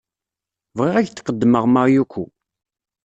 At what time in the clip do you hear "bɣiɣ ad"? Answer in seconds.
0.77-1.05